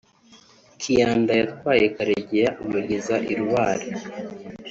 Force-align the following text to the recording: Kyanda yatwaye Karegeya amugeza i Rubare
Kyanda 0.81 1.33
yatwaye 1.39 1.83
Karegeya 1.95 2.49
amugeza 2.61 3.15
i 3.31 3.33
Rubare 3.39 3.85